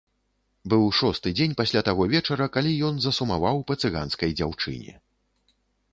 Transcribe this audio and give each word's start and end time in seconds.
Быў 0.73 0.85
шосты 0.99 1.33
дзень 1.37 1.53
пасля 1.59 1.83
таго 1.89 2.07
вечара, 2.15 2.47
калі 2.57 2.71
ён 2.89 2.95
засумаваў 3.07 3.63
па 3.69 3.73
цыганскай 3.85 4.31
дзяўчыне. 4.41 4.93